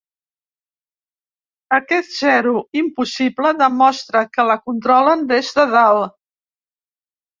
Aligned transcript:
Aquest 1.77 2.15
zero 2.21 2.53
impossible 2.81 3.53
demostra 3.61 4.25
que 4.39 4.49
la 4.53 4.59
controlen 4.65 5.25
des 5.33 5.57
de 5.61 5.67
dalt. 5.79 6.17